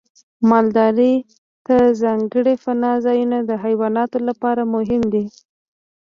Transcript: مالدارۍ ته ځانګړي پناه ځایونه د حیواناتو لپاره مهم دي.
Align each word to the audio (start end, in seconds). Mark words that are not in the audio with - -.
مالدارۍ 0.49 1.13
ته 1.65 1.75
ځانګړي 2.01 2.53
پناه 2.63 2.95
ځایونه 3.05 3.37
د 3.43 3.51
حیواناتو 3.63 4.17
لپاره 4.27 4.61
مهم 4.75 5.01
دي. 5.13 5.25